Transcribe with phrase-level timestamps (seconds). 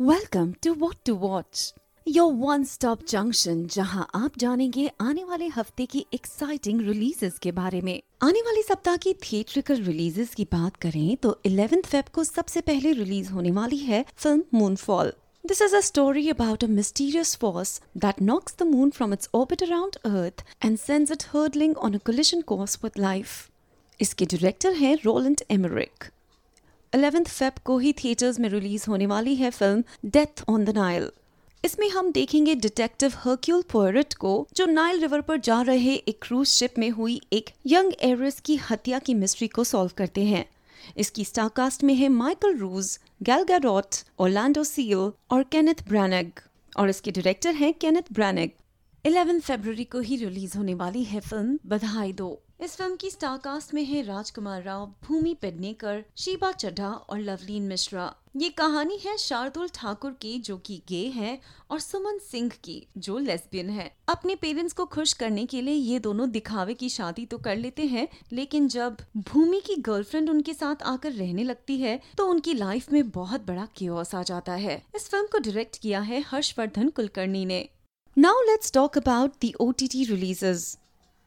[0.00, 1.74] Welcome to what to watch
[2.06, 7.80] your one stop junction जहाँ आप जानेंगे आने वाले हफ़्ते की एक्साइटिंग रिलीजेस के बारे
[7.80, 12.60] में आने वाले सप्ताह की थिएट्रिकल रिलीजेस की बात करें तो 11th फेब को सबसे
[12.60, 15.12] पहले रिलीज़ होने वाली है film Moonfall
[15.44, 17.72] This is a story about a mysterious force
[18.04, 22.02] that knocks the moon from its orbit around Earth and sends it hurtling on a
[22.10, 23.34] collision course with life.
[24.00, 26.10] इसके director हैं Roland Emmerich
[26.92, 31.10] 11th Feb को ही theatres में release होने वाली है film death on the Nile
[31.64, 36.46] इसमें हम देखेंगे डिटेक्टिव हर्क्यूल पोयरट को, जो नाइल रिवर पर जा रहे एक क्रूज
[36.48, 40.44] शिप में हुई एक यंग एरिस की हत्या की मिस्ट्री को सॉल्व करते हैं।
[40.96, 46.40] इसकी स्टारकास्ट में है माइकल रूज गैल गैडॉट ओरलैंडो सील और केनेथ ब्रैनग
[46.76, 48.50] और इसके डायरेक्टर हैं केनेथ ब्रैनग
[49.04, 53.72] 11 फरवरी को ही रिलीज़ होने वाली है फ़िल्म बधाई दो। इस फ़िल्म की स्टारकास्ट
[53.74, 59.68] में है राजकुमार राव, भूमि पेडनेकर, शीबा चड्ढा और लवलीन मिश्रा। ये कहानी है शार्दुल
[59.68, 61.38] ठाकुर की, जो कि गे है,
[61.70, 65.98] और सुमन सिंह की, जो लेस्बियन है। अपने पेरेंट्स को खुश करने के लिए ये
[65.98, 68.96] दोनों दिखावे की शादी तो कर लेते हैं, लेकिन जब
[69.28, 73.68] भूमि की गर्लफ्रेंड उनके साथ आकर रहने लगती है तो उनकी लाइफ में बहुत बड़ा
[73.76, 77.68] क्योस आ जाता है। इस फ़िल्म को डायरेक्ट किया है हर्षवर्धन कुलकर्णी ने।
[78.16, 80.76] Now let's talk about the O T T releases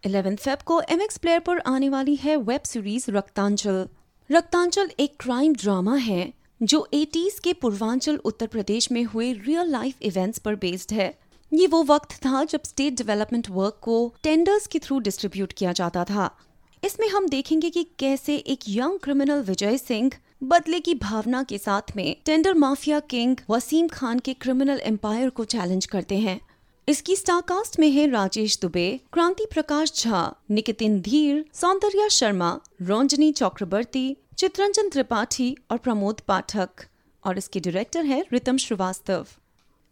[0.06, 3.88] 11 Feb को एम एक्स प्लेयर पर आने वाली है वेब सीरीज़ रक्तांचल।
[4.32, 10.02] रक्तांचल एक क्राइम ड्रामा है, जो 80s के पूर्वांचल उत्तर प्रदेश में हुए रियल लाइफ
[10.02, 11.20] इवेंट्स पर बेस्ड है।
[11.54, 16.04] ये वो वक्त था जब स्टेट डेवलपमेंट वर्क को टेंडर्स के थ्रू डिस्ट्रीब्यूट किया जाता
[16.04, 16.38] था।
[16.84, 20.12] इसमें हम देखेंगे कि कैसे एक यंग क्रिमिनल विजय सिंह
[20.44, 25.46] बदले की भावना के साथ में tender mafia king Wasim Khan के क्रिमिनल एम्पायर को
[25.46, 26.42] चैलेंज करते हैं।
[26.92, 34.18] इसकी स्टारकास्ट में है राजेश दुबे, क्रांति प्रकाश झा, निकितिन धीर, सौंदर्या शर्मा, रोंजनी चक्रवर्ती,
[34.38, 36.70] चित्रंजन त्रिपाठी और प्रमोद पाठक।
[37.26, 39.28] और इसके डायरेक्टर है रितम श्रीवास्तव।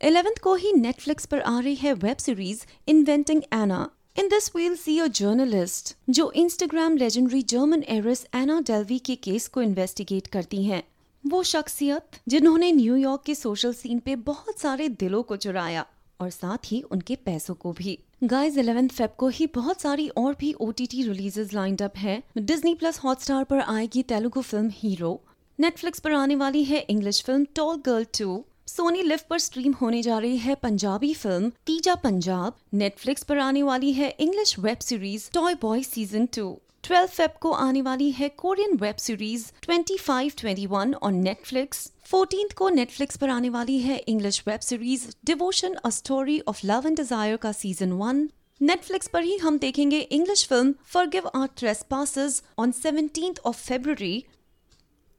[0.02, 4.76] इलेवेंथ को ही नेटफ्लिक्स पर आ रही है web series inventing Anna in this we'll
[4.76, 10.64] see a journalist जो Instagram legendary German heiress Anna Delvey के केस को इन्वेस्टिगेट करती
[10.64, 10.84] हैं।
[11.28, 15.86] वो शख्सियत जिन्होंने न्यूयॉर्क के सोशल सीन पे बहुत सारे दिलों को चुराया।
[16.20, 20.36] और साथ ही उनके पैसों को भी। गाइज़ इलेवन फेब को ही बहुत सारी और
[20.40, 24.70] भी O T T releases lined up है। डिज्नी प्लस हॉटस्टार पर आएगी तेलुगु फ़िल्म
[24.74, 25.20] हीरो
[25.60, 30.02] नेटफ्लिक्स पर आने वाली है English film Tall Girl two Sony Liv पर स्ट्रीम होने
[30.02, 35.30] जा रही है पंजाबी फ़िल्म तीजा पंजाब नेटफ्लिक्स पर आने वाली है English web series
[35.34, 36.50] toy boy season two
[36.84, 43.18] 12 Feb को आने वाली है Korean web series 2521 on Netflix 14th को नेटफ्लिक्स
[43.18, 47.52] पर आने वाली है English web series devotion a story of love and desire का
[47.52, 48.28] सीज़न वन
[48.62, 54.24] नेटफ्लिक्स पर ही हम देखेंगे English film Forgive Our Trespasses on 17th of February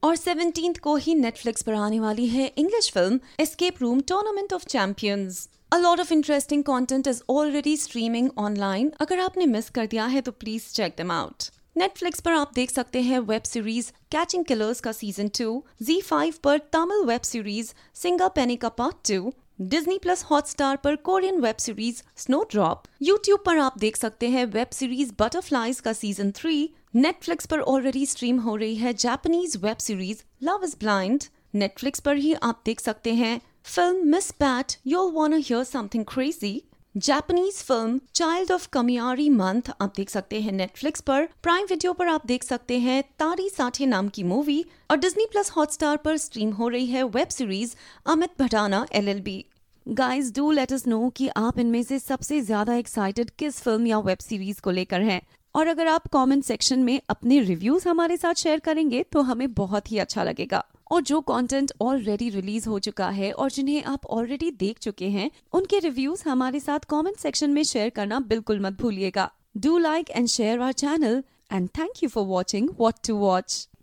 [0.03, 4.65] और 17th को ही नेटफ्लिक्स पर आने वाली है English film Escape Room tournament of
[4.69, 8.89] champions A lot of interesting content is already streaming online.
[9.01, 11.49] अगर आपने मिस कर दिया है तो please check them out.
[11.77, 16.35] Netflix पर आप देख सकते हैं वेब सीरीज़ कैचिंग किलर्स का सीज़न टू जी फाइव
[16.45, 19.33] पर तमिल वेब सीरीज़ सिंगा पेनी का part two
[19.67, 22.03] Disney plus Hotstar पर Korean web series
[22.51, 26.59] snowdrop YouTube पर आप देख सकते हैं वेब सीरीज़ बटरफ्लाइज का सीज़न थ्री
[26.97, 32.17] नेटफ्लिक्स पर ऑलरेडी स्ट्रीम हो रही है Japanese web series love is blind Netflix पर
[32.17, 36.63] ही आप देख सकते हैं film miss Pat you'll want hear something crazy
[36.95, 42.09] Japanese film child of Kamiari month आप देख सकते हैं नेटफ्लिक्स पर। प्राइम वीडियो पर
[42.09, 46.51] आप देख सकते हैं तारी साठे नाम की मूवी और डिज्नी प्लस हॉटस्टार पर स्ट्रीम
[46.53, 47.75] हो रही है web series
[48.07, 49.45] Amit Bhatana LLB
[49.87, 53.99] guys do let us know कि आप इनमें से सबसे ज़्यादा एक्साइटेड किस फ़िल्म या
[54.01, 55.21] वेब सीरीज़ को लेकर हैं।
[55.55, 59.93] और अगर आप कमेंट सेक्शन में अपने रिव्यूज़ हमारे साथ शेयर करेंगे तो हमें बहुत
[59.93, 64.51] ही अच्छा लगेगा। और जो कंटेंट ऑलरेडी रिलीज़ हो चुका है और जिन्हें आप ऑलरेडी
[64.51, 69.31] देख चुके हैं, उनके रिव्यूज़ हमारे साथ कमेंट सेक्शन में शेयर करना बिल्कुल मत भूलिएगा।
[69.57, 73.67] Do like and share our channel and thank you for watching what to watch